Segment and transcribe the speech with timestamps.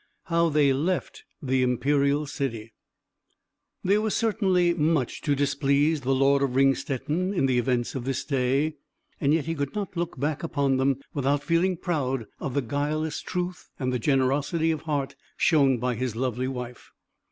[0.29, 0.33] XII.
[0.33, 2.73] HOW THEY LEFT THE IMPERIAL CITY
[3.83, 8.25] There was certainly much to displease the Lord of Ringstetten in the events of this
[8.25, 8.77] day;
[9.21, 13.69] yet he could not look back upon them, without feeling proud of the guileless truth
[13.77, 16.89] and the generosity of heart shown by his lovely wife.